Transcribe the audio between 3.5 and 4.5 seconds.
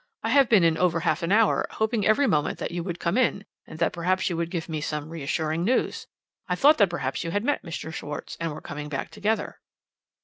and that perhaps you could